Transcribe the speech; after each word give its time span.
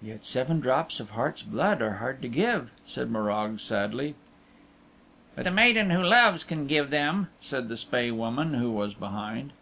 "Yet 0.00 0.24
seven 0.24 0.60
drops 0.60 0.98
of 0.98 1.10
heart's 1.10 1.42
blood 1.42 1.82
are 1.82 1.96
hard 1.96 2.22
to 2.22 2.28
give," 2.30 2.72
said 2.86 3.10
Morag 3.10 3.60
sadly. 3.60 4.14
"But 5.36 5.44
the 5.44 5.50
maiden 5.50 5.90
who 5.90 6.02
loves 6.02 6.42
can 6.42 6.66
give 6.66 6.88
them," 6.88 7.28
said 7.42 7.68
the 7.68 7.76
Spae 7.76 8.10
Woman 8.10 8.54
who 8.54 8.70
was 8.70 8.94
behind. 8.94 9.52